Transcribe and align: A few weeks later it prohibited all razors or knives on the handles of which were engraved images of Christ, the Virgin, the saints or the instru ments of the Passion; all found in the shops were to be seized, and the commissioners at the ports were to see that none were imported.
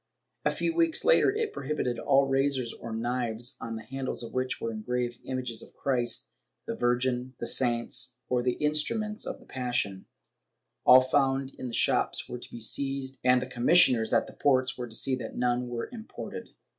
A 0.45 0.49
few 0.49 0.73
weeks 0.73 1.05
later 1.05 1.29
it 1.29 1.53
prohibited 1.53 1.99
all 1.99 2.25
razors 2.27 2.73
or 2.73 2.91
knives 2.91 3.55
on 3.61 3.75
the 3.75 3.83
handles 3.83 4.23
of 4.23 4.33
which 4.33 4.59
were 4.59 4.71
engraved 4.71 5.19
images 5.25 5.61
of 5.61 5.75
Christ, 5.75 6.27
the 6.65 6.73
Virgin, 6.73 7.35
the 7.39 7.45
saints 7.45 8.17
or 8.27 8.41
the 8.41 8.57
instru 8.59 8.97
ments 8.97 9.27
of 9.27 9.39
the 9.39 9.45
Passion; 9.45 10.07
all 10.87 11.01
found 11.01 11.53
in 11.53 11.67
the 11.67 11.73
shops 11.75 12.27
were 12.27 12.39
to 12.39 12.51
be 12.51 12.59
seized, 12.59 13.19
and 13.23 13.43
the 13.43 13.45
commissioners 13.45 14.11
at 14.11 14.25
the 14.25 14.33
ports 14.33 14.75
were 14.75 14.87
to 14.87 14.95
see 14.95 15.13
that 15.17 15.35
none 15.37 15.67
were 15.67 15.87
imported. 15.91 16.49